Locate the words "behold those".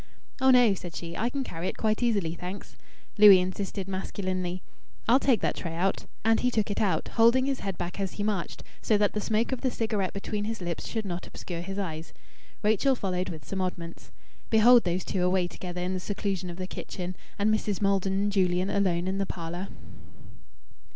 14.49-15.05